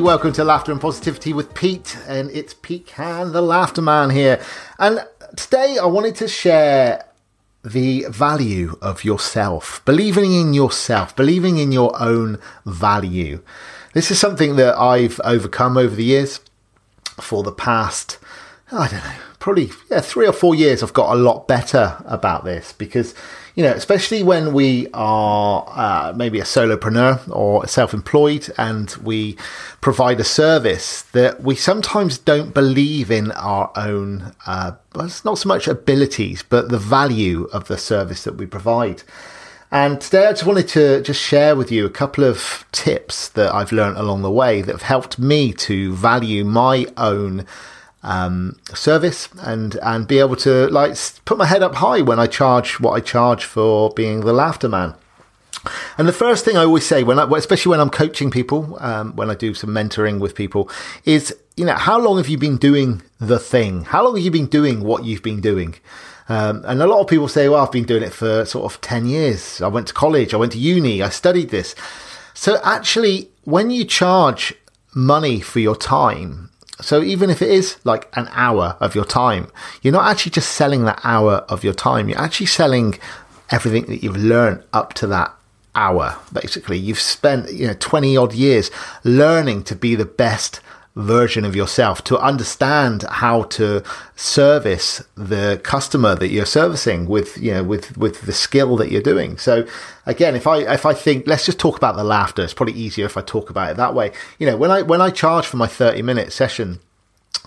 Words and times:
Welcome 0.00 0.34
to 0.34 0.44
Laughter 0.44 0.72
and 0.72 0.80
Positivity 0.80 1.32
with 1.32 1.54
Pete, 1.54 1.96
and 2.06 2.30
it's 2.30 2.54
Pete 2.54 2.86
Can, 2.86 3.32
the 3.32 3.40
Laughter 3.40 3.80
Man 3.80 4.10
here. 4.10 4.40
And 4.78 5.06
today 5.36 5.78
I 5.80 5.86
wanted 5.86 6.14
to 6.16 6.28
share 6.28 7.06
the 7.64 8.04
value 8.10 8.78
of 8.82 9.04
yourself, 9.04 9.82
believing 9.84 10.32
in 10.32 10.54
yourself, 10.54 11.16
believing 11.16 11.56
in 11.56 11.72
your 11.72 12.00
own 12.00 12.38
value. 12.64 13.42
This 13.94 14.10
is 14.10 14.18
something 14.18 14.56
that 14.56 14.78
I've 14.78 15.20
overcome 15.24 15.76
over 15.76 15.96
the 15.96 16.04
years 16.04 16.40
for 17.20 17.42
the 17.42 17.52
past, 17.52 18.18
I 18.70 18.88
don't 18.88 19.02
know, 19.02 19.25
probably 19.46 19.70
yeah, 19.92 20.00
three 20.00 20.26
or 20.26 20.32
four 20.32 20.56
years. 20.56 20.82
I've 20.82 20.92
got 20.92 21.14
a 21.14 21.16
lot 21.16 21.46
better 21.46 21.96
about 22.06 22.44
this 22.44 22.72
because 22.72 23.14
you 23.54 23.62
know, 23.62 23.70
especially 23.70 24.24
when 24.24 24.52
we 24.52 24.88
are 24.92 25.64
uh, 25.68 26.12
maybe 26.16 26.40
a 26.40 26.42
solopreneur 26.42 27.20
or 27.30 27.64
self-employed 27.68 28.52
and 28.58 28.90
we 28.96 29.36
provide 29.80 30.18
a 30.18 30.24
service 30.24 31.02
that 31.12 31.44
we 31.44 31.54
sometimes 31.54 32.18
don't 32.18 32.54
believe 32.54 33.08
in 33.08 33.30
our 33.30 33.70
own, 33.76 34.34
uh, 34.46 34.72
it's 34.96 35.24
not 35.24 35.38
so 35.38 35.48
much 35.48 35.68
abilities, 35.68 36.42
but 36.42 36.70
the 36.70 36.78
value 36.78 37.44
of 37.52 37.68
the 37.68 37.78
service 37.78 38.24
that 38.24 38.34
we 38.34 38.46
provide. 38.46 39.04
And 39.70 40.00
today 40.00 40.26
I 40.26 40.32
just 40.32 40.44
wanted 40.44 40.66
to 40.70 41.02
just 41.02 41.22
share 41.22 41.54
with 41.54 41.70
you 41.70 41.86
a 41.86 41.90
couple 41.90 42.24
of 42.24 42.64
tips 42.72 43.28
that 43.28 43.54
I've 43.54 43.70
learned 43.70 43.96
along 43.96 44.22
the 44.22 44.30
way 44.30 44.60
that 44.60 44.72
have 44.72 44.82
helped 44.82 45.20
me 45.20 45.52
to 45.52 45.94
value 45.94 46.44
my 46.44 46.86
own 46.96 47.46
um, 48.02 48.58
service 48.74 49.28
and 49.40 49.76
and 49.82 50.06
be 50.06 50.18
able 50.18 50.36
to 50.36 50.68
like 50.68 50.96
put 51.24 51.38
my 51.38 51.46
head 51.46 51.62
up 51.62 51.76
high 51.76 52.00
when 52.02 52.18
I 52.18 52.26
charge 52.26 52.78
what 52.80 52.92
I 52.92 53.00
charge 53.00 53.44
for 53.44 53.90
being 53.90 54.20
the 54.20 54.32
laughter 54.32 54.68
man. 54.68 54.94
And 55.98 56.06
the 56.06 56.12
first 56.12 56.44
thing 56.44 56.56
I 56.56 56.64
always 56.64 56.86
say 56.86 57.02
when 57.02 57.18
I, 57.18 57.26
especially 57.36 57.70
when 57.70 57.80
I'm 57.80 57.90
coaching 57.90 58.30
people, 58.30 58.76
um, 58.80 59.16
when 59.16 59.30
I 59.30 59.34
do 59.34 59.52
some 59.54 59.70
mentoring 59.70 60.20
with 60.20 60.34
people, 60.34 60.70
is 61.04 61.34
you 61.56 61.64
know 61.64 61.74
how 61.74 61.98
long 61.98 62.18
have 62.18 62.28
you 62.28 62.38
been 62.38 62.56
doing 62.56 63.02
the 63.18 63.38
thing? 63.38 63.84
How 63.84 64.04
long 64.04 64.16
have 64.16 64.24
you 64.24 64.30
been 64.30 64.46
doing 64.46 64.84
what 64.84 65.04
you've 65.04 65.22
been 65.22 65.40
doing? 65.40 65.74
Um, 66.28 66.64
and 66.66 66.82
a 66.82 66.86
lot 66.86 67.00
of 67.00 67.06
people 67.06 67.28
say, 67.28 67.48
well, 67.48 67.64
I've 67.64 67.72
been 67.72 67.84
doing 67.84 68.02
it 68.02 68.12
for 68.12 68.44
sort 68.44 68.72
of 68.72 68.80
10 68.80 69.06
years. 69.06 69.62
I 69.62 69.68
went 69.68 69.86
to 69.88 69.94
college, 69.94 70.34
I 70.34 70.36
went 70.36 70.52
to 70.52 70.58
uni, 70.58 71.00
I 71.02 71.08
studied 71.08 71.50
this. 71.50 71.74
So 72.34 72.60
actually, 72.64 73.30
when 73.44 73.70
you 73.70 73.84
charge 73.84 74.52
money 74.94 75.40
for 75.40 75.60
your 75.60 75.76
time, 75.76 76.50
so 76.80 77.02
even 77.02 77.30
if 77.30 77.40
it 77.40 77.50
is 77.50 77.78
like 77.84 78.08
an 78.14 78.28
hour 78.32 78.76
of 78.80 78.94
your 78.94 79.04
time, 79.04 79.48
you're 79.82 79.92
not 79.92 80.10
actually 80.10 80.32
just 80.32 80.52
selling 80.52 80.84
that 80.84 81.00
hour 81.04 81.44
of 81.48 81.64
your 81.64 81.74
time. 81.74 82.08
You're 82.08 82.20
actually 82.20 82.46
selling 82.46 82.98
everything 83.50 83.86
that 83.86 84.02
you've 84.02 84.16
learned 84.16 84.62
up 84.72 84.92
to 84.94 85.06
that 85.08 85.34
hour. 85.74 86.16
Basically, 86.32 86.78
you've 86.78 87.00
spent, 87.00 87.52
you 87.52 87.66
know, 87.66 87.76
20 87.78 88.16
odd 88.16 88.34
years 88.34 88.70
learning 89.04 89.64
to 89.64 89.76
be 89.76 89.94
the 89.94 90.04
best 90.04 90.60
version 90.96 91.44
of 91.44 91.54
yourself 91.54 92.02
to 92.02 92.18
understand 92.18 93.04
how 93.10 93.42
to 93.42 93.82
service 94.16 95.04
the 95.14 95.60
customer 95.62 96.14
that 96.14 96.28
you're 96.28 96.46
servicing 96.46 97.06
with 97.06 97.36
you 97.36 97.52
know 97.52 97.62
with 97.62 97.96
with 97.98 98.22
the 98.22 98.32
skill 98.32 98.76
that 98.76 98.90
you're 98.90 99.02
doing. 99.02 99.36
So 99.36 99.66
again 100.06 100.34
if 100.34 100.46
i 100.46 100.58
if 100.72 100.86
i 100.86 100.94
think 100.94 101.26
let's 101.26 101.44
just 101.44 101.58
talk 101.58 101.76
about 101.76 101.96
the 101.96 102.04
laughter. 102.04 102.42
It's 102.42 102.54
probably 102.54 102.74
easier 102.74 103.04
if 103.04 103.16
i 103.16 103.20
talk 103.20 103.50
about 103.50 103.70
it 103.70 103.76
that 103.76 103.94
way. 103.94 104.12
You 104.38 104.46
know 104.46 104.56
when 104.56 104.70
i 104.70 104.82
when 104.82 105.02
i 105.02 105.10
charge 105.10 105.46
for 105.46 105.58
my 105.58 105.66
30 105.66 106.02
minute 106.02 106.32
session 106.32 106.80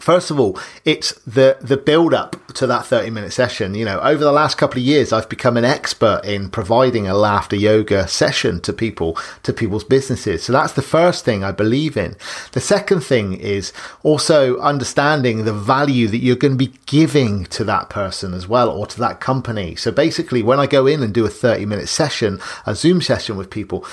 First 0.00 0.30
of 0.30 0.38
all, 0.38 0.58
it's 0.84 1.12
the 1.20 1.56
the 1.60 1.76
build 1.76 2.14
up 2.14 2.36
to 2.54 2.66
that 2.66 2.86
30 2.86 3.10
minute 3.10 3.32
session. 3.32 3.74
You 3.74 3.84
know, 3.84 4.00
over 4.00 4.22
the 4.22 4.32
last 4.32 4.56
couple 4.56 4.78
of 4.78 4.84
years, 4.84 5.12
I've 5.12 5.28
become 5.28 5.56
an 5.56 5.64
expert 5.64 6.22
in 6.24 6.50
providing 6.50 7.06
a 7.06 7.14
laughter 7.14 7.56
yoga 7.56 8.08
session 8.08 8.60
to 8.62 8.72
people, 8.72 9.16
to 9.42 9.52
people's 9.52 9.84
businesses. 9.84 10.44
So 10.44 10.52
that's 10.52 10.72
the 10.72 10.82
first 10.82 11.24
thing 11.24 11.44
I 11.44 11.52
believe 11.52 11.96
in. 11.96 12.16
The 12.52 12.60
second 12.60 13.00
thing 13.00 13.34
is 13.34 13.72
also 14.02 14.58
understanding 14.58 15.44
the 15.44 15.52
value 15.52 16.08
that 16.08 16.18
you're 16.18 16.36
going 16.36 16.58
to 16.58 16.58
be 16.58 16.72
giving 16.86 17.44
to 17.46 17.64
that 17.64 17.90
person 17.90 18.34
as 18.34 18.48
well 18.48 18.70
or 18.70 18.86
to 18.86 18.98
that 19.00 19.20
company. 19.20 19.76
So 19.76 19.92
basically, 19.92 20.42
when 20.42 20.58
I 20.58 20.66
go 20.66 20.86
in 20.86 21.02
and 21.02 21.12
do 21.12 21.26
a 21.26 21.30
30 21.30 21.66
minute 21.66 21.88
session, 21.88 22.40
a 22.64 22.74
Zoom 22.74 23.00
session 23.00 23.36
with 23.36 23.50
people, 23.50 23.84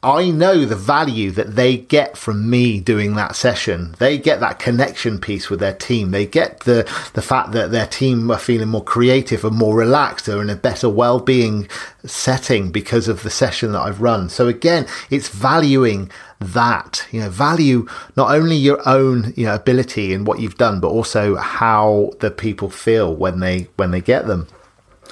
I 0.00 0.30
know 0.30 0.64
the 0.64 0.76
value 0.76 1.32
that 1.32 1.56
they 1.56 1.76
get 1.76 2.16
from 2.16 2.48
me 2.48 2.78
doing 2.78 3.16
that 3.16 3.34
session. 3.34 3.96
They 3.98 4.16
get 4.16 4.38
that 4.38 4.60
connection 4.60 5.18
piece 5.18 5.50
with 5.50 5.58
their 5.58 5.74
team. 5.74 6.12
They 6.12 6.24
get 6.24 6.60
the, 6.60 6.84
the 7.14 7.22
fact 7.22 7.50
that 7.52 7.72
their 7.72 7.86
team 7.86 8.30
are 8.30 8.38
feeling 8.38 8.68
more 8.68 8.84
creative 8.84 9.44
and 9.44 9.56
more 9.56 9.74
relaxed. 9.74 10.26
They're 10.26 10.40
in 10.40 10.50
a 10.50 10.56
better 10.56 10.88
well-being 10.88 11.68
setting 12.04 12.70
because 12.70 13.08
of 13.08 13.24
the 13.24 13.30
session 13.30 13.72
that 13.72 13.80
I've 13.80 14.00
run. 14.00 14.28
So 14.28 14.46
again, 14.46 14.86
it's 15.10 15.30
valuing 15.30 16.12
that, 16.38 17.04
you 17.10 17.20
know, 17.20 17.28
value 17.28 17.88
not 18.16 18.30
only 18.30 18.54
your 18.54 18.80
own, 18.88 19.34
you 19.36 19.46
know, 19.46 19.56
ability 19.56 20.14
and 20.14 20.28
what 20.28 20.38
you've 20.38 20.58
done, 20.58 20.78
but 20.78 20.90
also 20.90 21.34
how 21.34 22.12
the 22.20 22.30
people 22.30 22.70
feel 22.70 23.12
when 23.12 23.40
they, 23.40 23.66
when 23.74 23.90
they 23.90 24.00
get 24.00 24.28
them, 24.28 24.46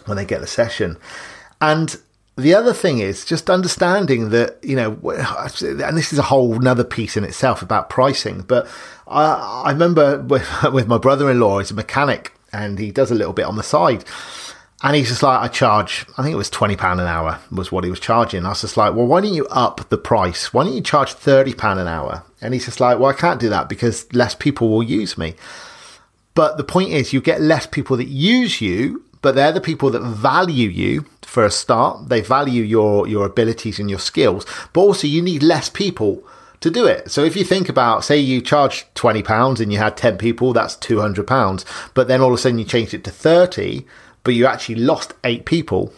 when 0.05 0.17
they 0.17 0.25
get 0.25 0.41
the 0.41 0.47
session. 0.47 0.97
And 1.61 1.97
the 2.37 2.55
other 2.55 2.75
thing 2.75 2.99
is 2.99 3.25
just 3.25 3.49
understanding 3.49 4.29
that, 4.31 4.59
you 4.63 4.77
know, 4.77 4.93
and 5.11 5.97
this 5.97 6.13
is 6.13 6.19
a 6.19 6.23
whole 6.23 6.55
another 6.55 6.85
piece 6.85 7.17
in 7.17 7.25
itself 7.25 7.63
about 7.63 7.89
pricing, 7.89 8.43
but 8.43 8.69
I, 9.09 9.63
I 9.67 9.73
remember 9.73 10.21
with, 10.21 10.47
with 10.73 10.87
my 10.87 10.99
brother 10.99 11.31
in 11.31 11.41
law, 11.41 11.59
he's 11.59 11.71
a 11.71 11.75
mechanic 11.75 12.33
and 12.53 12.79
he 12.79 12.91
does 12.91 13.11
a 13.11 13.15
little 13.15 13.33
bit 13.33 13.47
on 13.47 13.57
the 13.57 13.63
side. 13.63 14.05
And 14.83 14.95
he's 14.95 15.09
just 15.09 15.23
like, 15.23 15.41
I 15.41 15.49
charge, 15.49 16.05
I 16.19 16.23
think 16.23 16.35
it 16.35 16.37
was 16.37 16.51
£20 16.51 16.93
an 16.93 17.01
hour 17.01 17.41
was 17.51 17.73
what 17.73 17.85
he 17.85 17.91
was 17.91 17.99
charging. 17.99 18.45
I 18.45 18.51
was 18.51 18.61
just 18.61 18.77
like, 18.77 18.95
well, 18.95 19.07
why 19.07 19.23
don't 19.23 19.33
you 19.33 19.47
up 19.47 19.89
the 19.89 19.97
price? 19.97 20.53
Why 20.53 20.65
don't 20.65 20.75
you 20.75 20.83
charge 20.83 21.15
£30 21.15 21.81
an 21.81 21.89
hour? 21.89 22.23
And 22.43 22.53
he's 22.53 22.67
just 22.67 22.79
like, 22.79 22.99
well, 22.99 23.09
I 23.09 23.15
can't 23.15 23.41
do 23.41 23.49
that 23.49 23.71
because 23.71 24.13
less 24.13 24.35
people 24.35 24.69
will 24.69 24.83
use 24.83 25.17
me. 25.17 25.35
But 26.35 26.59
the 26.59 26.65
point 26.65 26.91
is, 26.91 27.15
you 27.15 27.23
get 27.23 27.41
less 27.41 27.67
people 27.67 27.97
that 27.97 28.09
use 28.09 28.61
you 28.61 29.06
but 29.27 29.35
they're 29.35 29.51
the 29.51 29.61
people 29.61 29.91
that 29.91 30.03
value 30.03 30.69
you 30.69 31.05
for 31.23 31.45
a 31.45 31.51
start. 31.51 32.11
They 32.11 32.21
value 32.21 32.63
your, 32.63 33.09
your 33.09 33.27
abilities 33.27 33.81
and 33.81 33.91
your 33.91 33.99
skills, 33.99 34.47
but 34.73 34.83
also 34.83 35.09
you 35.09 35.21
need 35.21 35.43
less 35.43 35.69
people 35.69 36.23
to 36.61 36.71
do 36.71 36.87
it. 36.87 37.11
So 37.11 37.25
if 37.25 37.35
you 37.35 37.43
think 37.43 37.69
about, 37.69 38.05
say 38.05 38.21
you 38.21 38.41
charge 38.41 38.87
£20 38.95 39.59
and 39.59 39.73
you 39.73 39.81
had 39.81 39.97
10 39.97 40.17
people, 40.17 40.53
that's 40.53 40.77
£200. 40.77 41.65
But 41.93 42.07
then 42.07 42.21
all 42.21 42.29
of 42.29 42.35
a 42.35 42.39
sudden 42.39 42.61
you 42.61 42.65
changed 42.65 42.95
it 42.95 43.03
to 43.03 43.11
30, 43.11 43.85
but 44.23 44.35
you 44.35 44.47
actually 44.47 44.77
lost 44.77 45.15
eight 45.25 45.45
people. 45.45 45.93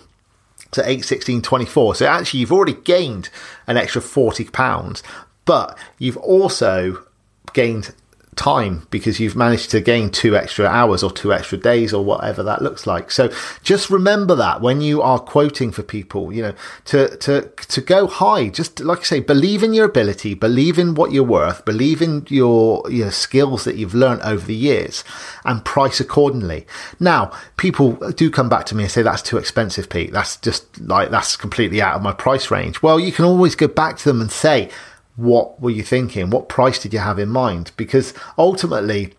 So 0.73 0.83
8, 0.83 1.05
16, 1.05 1.43
24. 1.43 1.97
So 1.97 2.07
actually 2.07 2.41
you've 2.41 2.51
already 2.51 2.73
gained 2.73 3.29
an 3.67 3.77
extra 3.77 4.01
£40, 4.01 5.03
but 5.45 5.77
you've 5.99 6.17
also 6.17 7.05
gained 7.53 7.95
time 8.39 8.87
because 8.91 9.19
you've 9.19 9.35
managed 9.35 9.69
to 9.73 9.81
gain 9.81 10.09
two 10.11 10.37
extra 10.37 10.65
hours 10.65 11.03
or 11.03 11.11
two 11.11 11.33
extra 11.33 11.59
days 11.59 11.93
or 11.93 12.05
whatever 12.05 12.43
that 12.45 12.63
looks 12.63 12.87
like. 12.87 13.11
So 13.11 13.31
just 13.65 13.91
remember 13.91 14.37
that 14.37 14.61
when 14.61 14.81
you 14.81 15.03
are 15.03 15.19
quoting 15.19 15.73
for 15.73 15.83
people, 15.83 16.33
you 16.33 16.43
know, 16.43 16.55
to, 16.87 17.17
to, 17.17 17.51
to 17.57 17.81
go 17.81 18.07
high, 18.07 18.49
just 18.49 18.79
like 18.81 19.01
I 19.01 19.03
say, 19.03 19.21
believe 19.21 19.65
in 19.65 19.75
your 19.75 19.87
ability, 19.87 20.35
believe 20.35 20.79
in 20.79 20.95
what 20.95 21.11
you're 21.11 21.25
worth, 21.25 21.65
believe 21.65 22.01
in 22.01 22.27
your, 22.29 22.89
your 22.89 23.11
skills 23.11 23.65
that 23.65 23.75
you've 23.75 23.95
learned 23.95 24.23
over 24.23 24.47
the 24.47 24.55
years 24.55 25.03
and 25.45 25.65
price 25.65 25.99
accordingly. 25.99 26.65
Now, 27.01 27.33
people 27.57 27.95
do 28.13 28.31
come 28.31 28.49
back 28.49 28.67
to 28.67 28.77
me 28.77 28.85
and 28.85 28.93
say, 28.93 29.03
that's 29.03 29.23
too 29.23 29.37
expensive, 29.37 29.91
Pete. 29.91 30.13
That's 30.13 30.37
just 30.37 30.81
like, 30.81 31.11
that's 31.11 31.37
completely 31.37 31.83
out 31.83 31.97
of 31.97 32.03
my 32.03 32.13
price 32.13 32.53
range. 32.53 32.83
Well, 32.85 33.01
you 33.01 33.11
can 33.11 33.25
always 33.25 33.57
go 33.57 33.67
back 33.67 33.99
to 33.99 34.05
them 34.05 34.21
and 34.21 34.31
say, 34.31 34.71
what 35.19 35.61
were 35.61 35.71
you 35.71 35.83
thinking? 35.83 36.31
What 36.31 36.49
price 36.49 36.79
did 36.79 36.93
you 36.93 37.01
have 37.01 37.19
in 37.19 37.29
mind? 37.29 37.73
Because 37.77 38.15
ultimately, 38.39 39.15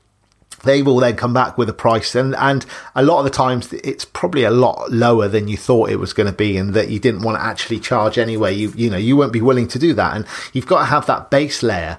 they 0.64 0.82
will 0.82 0.98
then 0.98 1.18
come 1.18 1.34
back 1.34 1.58
with 1.58 1.70
a 1.70 1.74
price 1.74 2.16
and 2.16 2.36
and 2.36 2.66
a 2.96 3.04
lot 3.04 3.20
of 3.20 3.24
the 3.24 3.30
times 3.30 3.72
it's 3.72 4.04
probably 4.04 4.44
a 4.44 4.52
lot 4.52 4.92
lower 4.92 5.28
than 5.28 5.48
you 5.48 5.56
thought 5.56 5.90
it 5.90 6.00
was 6.00 6.12
going 6.12 6.28
to 6.28 6.36
be 6.36 6.58
and 6.58 6.74
that 6.74 6.90
you 6.90 7.00
didn't 7.00 7.22
want 7.22 7.38
to 7.38 7.44
actually 7.44 7.80
charge 7.80 8.18
anyway 8.18 8.54
you 8.54 8.70
you 8.76 8.90
know 8.90 8.98
you 8.98 9.16
won't 9.16 9.32
be 9.32 9.40
willing 9.40 9.70
to 9.70 9.80
do 9.80 9.94
that 9.94 10.18
and 10.18 10.26
you've 10.52 10.68
got 10.68 10.80
to 10.80 10.86
have 10.86 11.06
that 11.06 11.30
base 11.30 11.64
layer 11.64 11.98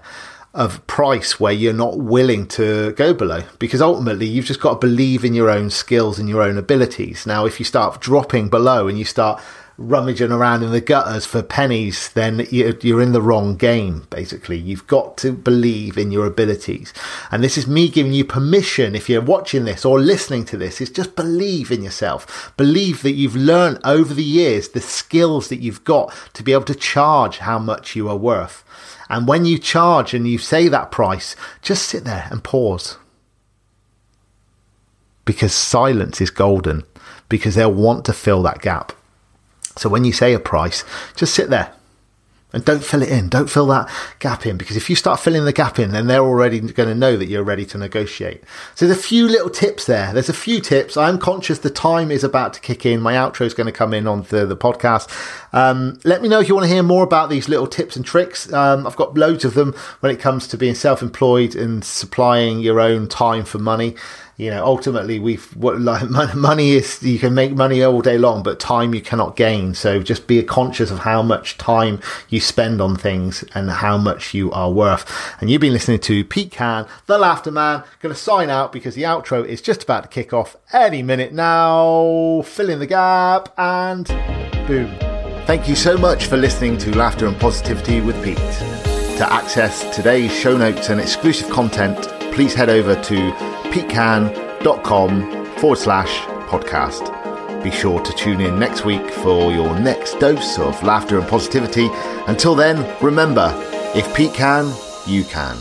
of 0.52 0.86
price 0.86 1.40
where 1.40 1.54
you're 1.54 1.72
not 1.72 1.98
willing 1.98 2.46
to 2.46 2.92
go 2.92 3.14
below 3.14 3.42
because 3.58 3.80
ultimately 3.80 4.26
you've 4.26 4.44
just 4.44 4.60
got 4.60 4.74
to 4.74 4.86
believe 4.86 5.24
in 5.24 5.32
your 5.32 5.48
own 5.48 5.70
skills 5.70 6.18
and 6.18 6.28
your 6.28 6.42
own 6.42 6.58
abilities 6.58 7.24
now 7.24 7.46
if 7.46 7.58
you 7.58 7.64
start 7.64 7.98
dropping 7.98 8.50
below 8.50 8.88
and 8.88 8.98
you 8.98 9.06
start 9.06 9.40
rummaging 9.80 10.30
around 10.30 10.62
in 10.62 10.72
the 10.72 10.80
gutters 10.80 11.24
for 11.24 11.42
pennies, 11.42 12.10
then 12.10 12.46
you're 12.50 13.00
in 13.00 13.12
the 13.12 13.22
wrong 13.22 13.56
game, 13.56 14.06
basically. 14.10 14.58
You've 14.58 14.86
got 14.86 15.16
to 15.18 15.32
believe 15.32 15.96
in 15.96 16.12
your 16.12 16.26
abilities. 16.26 16.92
And 17.30 17.42
this 17.42 17.56
is 17.56 17.66
me 17.66 17.88
giving 17.88 18.12
you 18.12 18.26
permission, 18.26 18.94
if 18.94 19.08
you're 19.08 19.22
watching 19.22 19.64
this 19.64 19.86
or 19.86 19.98
listening 19.98 20.44
to 20.46 20.58
this, 20.58 20.82
is 20.82 20.90
just 20.90 21.16
believe 21.16 21.70
in 21.70 21.82
yourself. 21.82 22.52
Believe 22.58 23.02
that 23.02 23.12
you've 23.12 23.34
learned 23.34 23.78
over 23.82 24.12
the 24.12 24.22
years 24.22 24.68
the 24.68 24.80
skills 24.80 25.48
that 25.48 25.60
you've 25.60 25.82
got 25.84 26.14
to 26.34 26.42
be 26.42 26.52
able 26.52 26.64
to 26.64 26.74
charge 26.74 27.38
how 27.38 27.58
much 27.58 27.96
you 27.96 28.06
are 28.08 28.16
worth. 28.16 28.62
And 29.08 29.26
when 29.26 29.46
you 29.46 29.58
charge 29.58 30.12
and 30.12 30.28
you 30.28 30.36
say 30.36 30.68
that 30.68 30.90
price, 30.92 31.34
just 31.62 31.88
sit 31.88 32.04
there 32.04 32.28
and 32.30 32.44
pause. 32.44 32.98
Because 35.24 35.54
silence 35.54 36.20
is 36.20 36.30
golden, 36.30 36.84
because 37.30 37.54
they'll 37.54 37.72
want 37.72 38.04
to 38.04 38.12
fill 38.12 38.42
that 38.42 38.60
gap. 38.60 38.92
So 39.76 39.88
when 39.88 40.04
you 40.04 40.12
say 40.12 40.34
a 40.34 40.40
price, 40.40 40.84
just 41.16 41.34
sit 41.34 41.50
there 41.50 41.72
and 42.52 42.64
don't 42.64 42.82
fill 42.82 43.02
it 43.02 43.08
in. 43.08 43.28
Don't 43.28 43.48
fill 43.48 43.66
that 43.66 43.88
gap 44.18 44.44
in 44.44 44.56
because 44.56 44.76
if 44.76 44.90
you 44.90 44.96
start 44.96 45.20
filling 45.20 45.44
the 45.44 45.52
gap 45.52 45.78
in, 45.78 45.92
then 45.92 46.06
they're 46.06 46.20
already 46.20 46.60
going 46.60 46.88
to 46.88 46.94
know 46.94 47.16
that 47.16 47.26
you're 47.26 47.44
ready 47.44 47.64
to 47.66 47.78
negotiate. 47.78 48.42
So 48.74 48.86
there's 48.86 48.98
a 48.98 49.02
few 49.02 49.28
little 49.28 49.50
tips 49.50 49.86
there. 49.86 50.12
There's 50.12 50.28
a 50.28 50.34
few 50.34 50.60
tips. 50.60 50.96
I'm 50.96 51.18
conscious 51.18 51.60
the 51.60 51.70
time 51.70 52.10
is 52.10 52.24
about 52.24 52.52
to 52.54 52.60
kick 52.60 52.84
in. 52.84 53.00
My 53.00 53.14
outro 53.14 53.42
is 53.42 53.54
going 53.54 53.66
to 53.66 53.72
come 53.72 53.94
in 53.94 54.06
on 54.06 54.22
the, 54.24 54.46
the 54.46 54.56
podcast. 54.56 55.08
Um, 55.52 55.98
let 56.04 56.22
me 56.22 56.28
know 56.28 56.40
if 56.40 56.48
you 56.48 56.54
want 56.54 56.66
to 56.66 56.72
hear 56.72 56.82
more 56.82 57.04
about 57.04 57.30
these 57.30 57.48
little 57.48 57.66
tips 57.66 57.96
and 57.96 58.04
tricks. 58.04 58.52
Um, 58.52 58.86
I've 58.86 58.96
got 58.96 59.16
loads 59.16 59.44
of 59.44 59.54
them 59.54 59.74
when 60.00 60.12
it 60.12 60.18
comes 60.18 60.48
to 60.48 60.56
being 60.56 60.74
self-employed 60.74 61.54
and 61.54 61.84
supplying 61.84 62.60
your 62.60 62.80
own 62.80 63.06
time 63.08 63.44
for 63.44 63.58
money 63.58 63.94
you 64.40 64.48
know, 64.48 64.64
ultimately 64.64 65.18
we've 65.18 65.44
what 65.54 65.78
like 65.82 66.08
money 66.34 66.70
is 66.70 67.02
you 67.02 67.18
can 67.18 67.34
make 67.34 67.52
money 67.52 67.84
all 67.84 68.00
day 68.00 68.16
long, 68.16 68.42
but 68.42 68.58
time 68.58 68.94
you 68.94 69.02
cannot 69.02 69.36
gain. 69.36 69.74
So 69.74 70.02
just 70.02 70.26
be 70.26 70.42
conscious 70.42 70.90
of 70.90 71.00
how 71.00 71.22
much 71.22 71.58
time 71.58 72.00
you 72.30 72.40
spend 72.40 72.80
on 72.80 72.96
things 72.96 73.44
and 73.54 73.70
how 73.70 73.98
much 73.98 74.32
you 74.32 74.50
are 74.52 74.70
worth. 74.70 75.04
And 75.40 75.50
you've 75.50 75.60
been 75.60 75.74
listening 75.74 76.00
to 76.00 76.24
Pete 76.24 76.52
Can, 76.52 76.86
the 77.04 77.18
Laughter 77.18 77.50
Man. 77.50 77.84
Going 78.00 78.14
to 78.14 78.20
sign 78.20 78.48
out 78.48 78.72
because 78.72 78.94
the 78.94 79.02
outro 79.02 79.44
is 79.44 79.60
just 79.60 79.82
about 79.82 80.04
to 80.04 80.08
kick 80.08 80.32
off 80.32 80.56
any 80.72 81.02
minute 81.02 81.34
now. 81.34 82.42
Fill 82.46 82.70
in 82.70 82.78
the 82.78 82.86
gap 82.86 83.52
and 83.58 84.06
boom. 84.66 84.96
Thank 85.44 85.68
you 85.68 85.76
so 85.76 85.98
much 85.98 86.26
for 86.26 86.38
listening 86.38 86.78
to 86.78 86.96
Laughter 86.96 87.26
and 87.26 87.38
Positivity 87.38 88.00
with 88.00 88.16
Pete. 88.24 88.38
To 89.18 89.30
access 89.30 89.94
today's 89.94 90.32
show 90.32 90.56
notes 90.56 90.88
and 90.88 90.98
exclusive 90.98 91.50
content, 91.50 92.00
please 92.32 92.54
head 92.54 92.70
over 92.70 92.94
to 93.02 93.59
petecan.com 93.70 95.46
forward 95.56 95.76
slash 95.76 96.20
podcast. 96.48 97.20
Be 97.62 97.70
sure 97.70 98.00
to 98.00 98.12
tune 98.12 98.40
in 98.40 98.58
next 98.58 98.84
week 98.84 99.10
for 99.10 99.52
your 99.52 99.78
next 99.78 100.18
dose 100.18 100.58
of 100.58 100.82
laughter 100.82 101.18
and 101.18 101.28
positivity. 101.28 101.88
Until 102.26 102.54
then, 102.54 102.96
remember, 103.02 103.52
if 103.94 104.14
Pete 104.14 104.32
can, 104.34 104.72
you 105.06 105.24
can. 105.24 105.56